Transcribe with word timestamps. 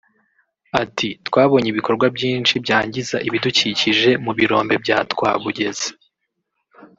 Ati 0.81 1.09
“Twabonye 1.27 1.67
ibikorwa 1.69 2.05
byinshi 2.15 2.53
byangiza 2.65 3.17
ibidukikije 3.27 4.11
mu 4.23 4.31
birombe 4.37 4.73
bya 4.83 4.97
Twabugezi 5.11 5.89